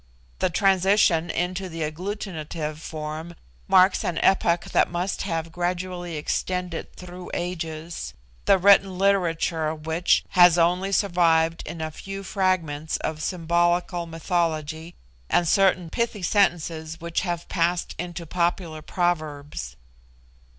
The 0.39 0.49
transition 0.49 1.29
into 1.29 1.69
the 1.69 1.83
agglutinative 1.83 2.77
form 2.79 3.35
marks 3.67 4.03
an 4.03 4.17
epoch 4.23 4.71
that 4.71 4.89
must 4.89 5.21
have 5.21 5.51
gradually 5.51 6.15
extended 6.17 6.95
through 6.95 7.29
ages, 7.35 8.15
the 8.45 8.57
written 8.57 8.97
literature 8.97 9.67
of 9.67 9.85
which 9.85 10.25
has 10.29 10.57
only 10.57 10.91
survived 10.91 11.61
in 11.67 11.81
a 11.81 11.91
few 11.91 12.23
fragments 12.23 12.97
of 12.97 13.21
symbolical 13.21 14.07
mythology 14.07 14.95
and 15.29 15.47
certain 15.47 15.91
pithy 15.91 16.23
sentences 16.23 16.99
which 16.99 17.21
have 17.21 17.47
passed 17.47 17.93
into 17.99 18.25
popular 18.25 18.81
proverbs. 18.81 19.75